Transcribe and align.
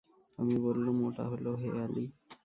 আমি 0.39 0.55
বললুম, 0.65 0.95
ওটা 1.07 1.23
হল 1.31 1.45
হেঁয়ালি। 1.61 2.05